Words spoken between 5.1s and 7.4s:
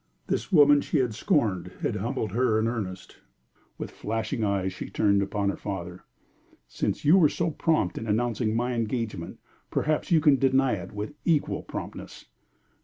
upon her father. "Since you were